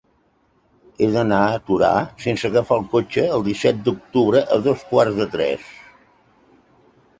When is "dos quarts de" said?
4.71-5.31